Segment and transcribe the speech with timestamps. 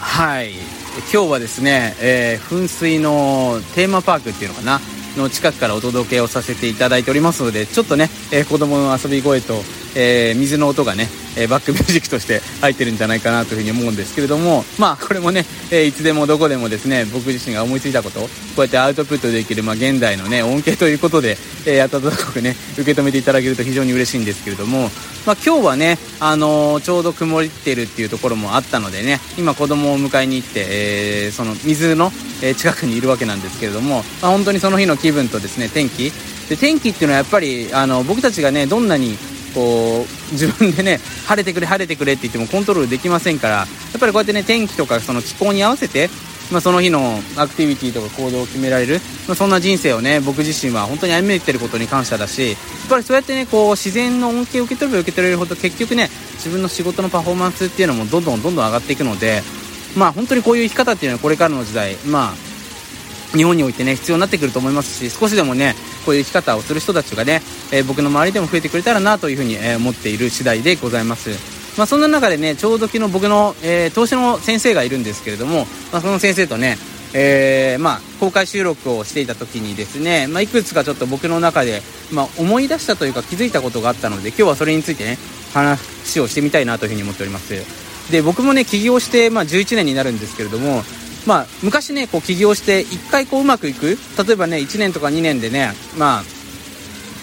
[0.00, 0.52] はい。
[1.12, 4.80] 今日はですね、えー、噴水のテーマパークっていうのかな？
[5.16, 9.54] の近くからお届けをさせていただいておりますのでちょっとね、えー、子供の遊び声と、
[9.94, 18.26] えー、水の音がね、え、バックミュージックとして入ってるんじゃないかなというふうに思うんですけれどもまあこれもね、えいつでもどこでもですね僕自身が思いついたことこ
[18.58, 21.36] うやってアウトプットできる、まあ、現代のね恩恵ということで、
[21.66, 24.90] え温かくね受け止めていただけると非常に嬉しいんですけれども、
[25.26, 32.10] まあ、今日はね、あのちょうど曇ってるっていうところもあったのでね今子供を迎えに行って、えーその水の、
[32.56, 36.12] 近くにいるわけなんですけれども、まあ、本当にその日の気分とですね天気。
[36.48, 39.16] で天気っていうのはやっぱりあの僕たちがねどんなに
[39.50, 43.64] こう自分でね晴れてくれ晴れてくれって言ってもコントロールできませんからや
[43.96, 46.08] っぱりこうやってね天気とかその気候に合わせて
[46.50, 59.42] まあ、その日のアクティビティとか行動を決められる、まあ、そんな人生をね僕自身は本当に歩めてることに感謝だしやっぱりそうやってねこう自然の恩恵を受け取れば受け取れるほど結局ね自分の仕事のパフォーマンスっていうのもどんどんどんどん上がっていくので
[59.96, 62.49] まあ本当にこういう生き方っていうのはこれからの時代まあ
[63.36, 65.74] 日本においてね必要になってくると思いますし少しでもね
[66.04, 71.30] こういう生き方をする人たちがね、えー、僕の周りでも増えてくれたらなというふうに、えー、思っている次第でございます。
[71.78, 76.76] まあ、そんな中でねちょうど昨日僕の、えー、投資の先生がいるんですけれども、まあ、その先生とね
[77.12, 85.18] えー、まあ、公開収録をしていた時にですね、まあ、いくつかちょっと僕の中で、まあ、思い出したというか気づいたことがあったので今日はそれについてね
[85.52, 87.54] 話をしてみたいなというふに思っております。
[88.12, 90.82] で僕もね起業して、まあ、11年になるんですけれども
[91.26, 93.98] まあ、昔ねこう起業して1回こううまくいく。
[94.26, 96.22] 例えばね1年とか2年でねまあ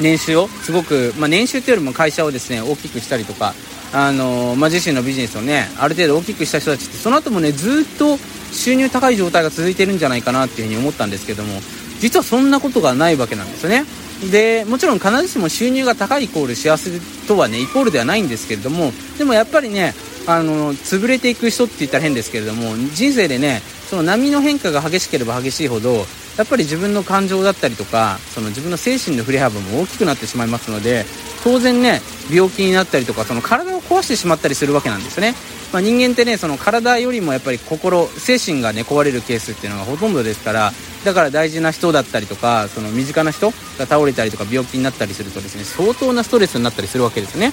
[0.00, 3.54] 年収をすごく、まあ、年収というよりも会社をですね大きくしたりとか
[3.92, 8.18] あのまあ、自身のビジネスをねある程度大きくした人たちってその後もねずっと
[8.52, 11.60] 収入高い状態が続いてるんじゃないかなっていうふうに思ったんですけども
[12.00, 13.84] 実はそんなことがないわけなんですよね。
[14.30, 16.90] でもちろん必ずしも収入が高いイコール幸せ
[17.28, 19.94] とはねイコールではないんですけれどもでもやっぱりね
[20.26, 26.04] あの潰れていく人って言ったら変ですけれども人生でねその波の変化が激しければ激しいほど
[26.36, 31.04] やっぱり自分の感情だったりとかその自分の精神の振れ幅も大きくなってしまいますので
[31.42, 32.00] 当然ね
[32.30, 35.34] 病気になったりとかその体を壊してしまったりするわけなんですね、
[35.72, 40.72] まあ、人間ってねその体よりもやっぱり心精神がね壊れるケースっていうのがほとんどですから
[41.04, 47.52] だから大事な人だったりとかその身近な人が倒れたりとか病気になったりするとですね相当なストレスになったりするわけですね。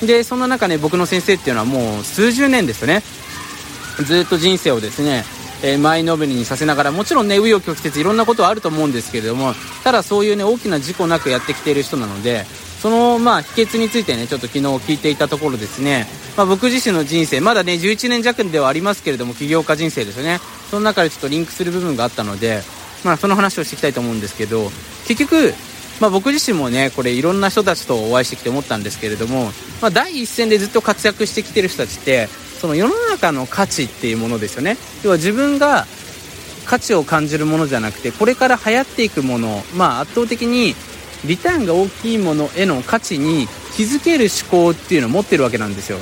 [0.00, 3.02] でそんな中ね僕の先生っていうのはもう数十年ですね。
[4.04, 5.24] ずっと人生をですね
[5.62, 9.54] えー、前のめりにさせながらもちろんね紆余曲折いろんなことはあると思うんですけれども
[9.84, 12.44] ただそういうね大きな事故なくやってきている人なので
[12.80, 20.38] そのまあ秘訣についてねちょっと昨日聞いていたところですね、まあ、僕自身の人生まだね11年弱ではありますけれども起業家人生ですよね。
[20.70, 22.60] その中でちょっとリンクする部分があったので
[23.04, 24.70] まあその話をしていきたいと思うんですけど
[25.06, 25.54] 結局
[26.00, 29.46] まあ、僕自身もねこれいろんな人たちとお会いしてきて思ったんですけれども、
[29.82, 32.28] まあ、第一線でずっと活躍してきてる人たちって
[32.60, 34.76] その世の中の価値っていうものですよね。
[35.02, 35.86] 要は自分が
[36.66, 40.74] 価値を感じるものじゃなくてこれから流行っていくもの、まあ、圧倒的に
[41.24, 45.98] リターンが大きいものへの価値に気づける思考っていうのを持ってるわけなんですよ。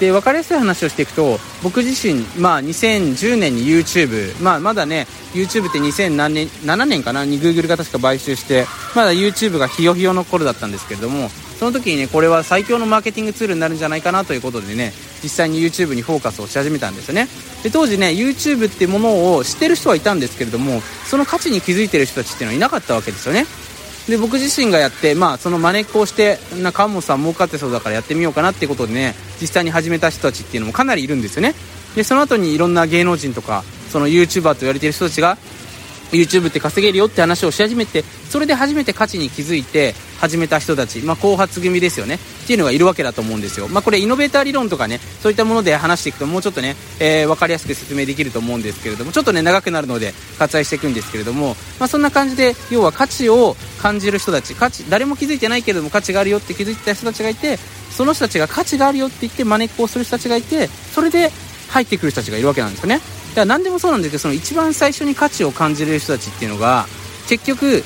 [0.00, 7.24] で分かりやすい話をしていくと僕自身、まあ、2010年に YouTube、まあ、まだね YouTube って2007年 ,7 年かな？
[7.24, 8.64] に Google が確か買収して
[8.94, 14.92] まだ YouTube がひよひよの頃だったんですけれどもその時にねこれは最強のマーケティングツールになるんじゃないかなということでね
[15.22, 17.28] 実際に YouTube にフォーカスをし始めたんですよね。
[17.62, 23.46] で当時ね YouTube ってものを知ってる人はいたんですけれどもその価値に気づいてる人たちっていうのはいなかったわけですよね。
[24.08, 31.54] で僕自身がやって、まあ、その真似っこをしてな川本さん儲かってそうだからやってみようかなってことでね実際に始めた人たちっていうのもかなりいるんですよね。
[31.94, 35.36] でその後にいろんな芸能人とかその YouTuber と言われている人たちが
[36.12, 42.16] YouTube って稼げるよって話をし始めてそれで初めて価値に気づいて始めた人たち、まあ、後発組ですよね。
[42.16, 42.18] っ
[42.48, 57.58] ていうのがいるわけだと思うんですよ、まあ、これイノベーター理論とかねそういったもので話していくともうちょっとね、えー、分かりやすく説明できると思うんですけれどもちょっとね長くなるので割愛していくんですけれども、まあ、そんな感じで要は価値を感じる人たち価値誰も気づいてないけれども価値があるよって気づいた人たちがいて
[57.90, 61.30] その人たちが価値があるよって言って真似っこをする人たちがいてそれで
[61.68, 62.96] 入ってくる人たちがいるわけなんですよね。
[62.96, 66.86] だから何でもそうなんですけどその一番最初に価値を感じれる人たちっていうのが
[67.28, 67.84] 結局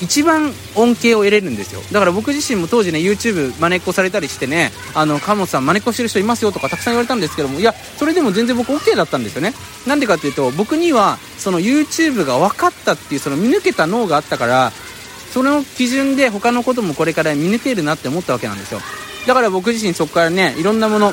[0.00, 1.82] 一番恩恵を得れるんですよ。
[1.92, 9.54] だから僕自身も当時ね YouTube 真似っこされたりしてねあの鴨さん真似っこしてる人いますよとかたくさん言われたんですけどもいやそれでも全然僕 OK だったんですよね。
[9.86, 14.72] なんでかっていうと僕にはその YouTube が分かったっていうその見抜けた脳があったから
[15.32, 18.80] その基準で他のこともこれから見抜けるなって思ったわけなんですよ。
[19.26, 21.12] だから僕自身そこからねいろんなもの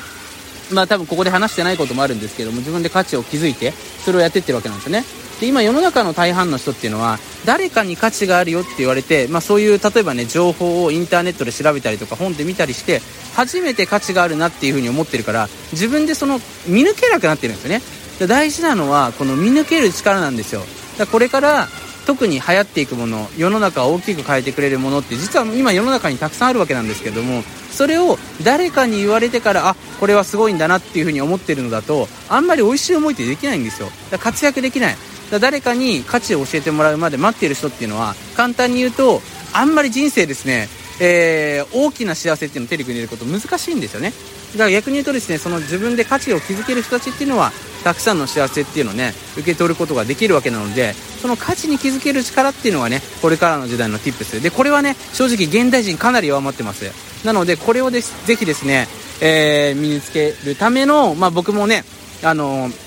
[0.72, 5.04] まあ多分ここで話してないこともあるんですけども自分で価値を築いてそれをやってってるわけなんですよね。
[5.40, 13.02] で今世の中の大半の人っていうのは誰かに価値があるよって言われて、まあ、そういう例えばね情報をインターネットで調べたりとか本で見たりして
[13.36, 17.82] 初めて価値があるなっていうふうに思ってるから自分でその見抜けなくなってるんですよね。
[18.28, 20.62] 大事なのはこの見抜ける力なんですよ。
[20.62, 21.68] だからこれから
[22.08, 33.90] 特に流行っていくもの世の中を大きく変えてくれるものって実は今世の中にたくさんあるわけなんですけどもそれを誰かに言われてからあこれはすごいんだなっていうふうに思ってるのだとあんまり美味しい思いってできないんですよ。
[34.10, 34.96] だから活躍できない。
[35.32, 39.22] だ誰かに価値を教えてもらうまで待っている人っていうのは簡単に言うと
[39.54, 40.68] あんまり人生ですね、
[41.02, 44.12] えー、大きな幸せっていうのを手に入れること難しいんですよね。
[44.54, 47.52] だから逆に言うとですねその自分で価値を築ける人たちっていうのは
[47.84, 56.86] たくさんの幸せっていうのをね受け取ることができるわけなのでその価値に気づける力っていうのがねこれからの時代の tips でこれはね正直現代人かなり弱まってます。
[57.26, 58.88] なのでこれをですぜひですね、
[59.22, 61.84] えー、身につけるための、まあ、僕もね
[62.24, 62.87] あのー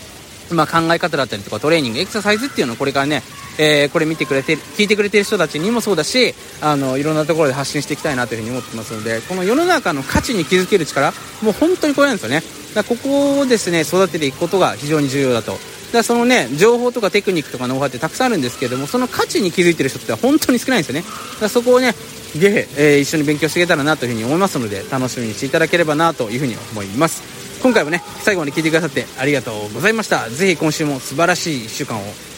[0.50, 3.22] まあ、考え方だったりとかトレーニングエクササイズっていうのをこれからね、
[3.58, 11.12] えー、これ見てくれて聞いてくれてる人たちにもそうだしあのいろんなところで発信していきたいなというふに思ってますのでこの世の中の価値に気づける力
[11.42, 12.42] もう本当にこれなんですよね。
[12.74, 15.58] だここをですね育てていくことが非常に重要だと。
[15.92, 21.04] だそのね情報とかテクニックとかノウハウってたくさんあるんですけどもその価値に気づいてる人って本当に少ないんですよね。
[21.40, 21.94] だそこをね
[22.36, 27.39] で、えー、一緒に勉強していけたらなというふに思いますので楽しみにしていただければなというふに思います。
[27.62, 30.28] 今回もね最後まで聞いてくださってありがとうございました。
[30.30, 32.29] ぜひ今週も素晴らしい1週間を。